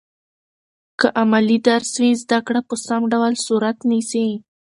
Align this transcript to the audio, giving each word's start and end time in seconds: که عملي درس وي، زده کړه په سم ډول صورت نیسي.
که 0.99 1.07
عملي 1.21 1.57
درس 1.67 1.91
وي، 2.01 2.11
زده 2.23 2.39
کړه 2.47 2.61
په 2.69 2.75
سم 2.85 3.01
ډول 3.13 3.33
صورت 3.47 3.77
نیسي. 3.91 4.27